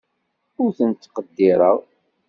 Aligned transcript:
Ur 0.61 0.69
ten-ttqeddireɣ. 0.77 1.77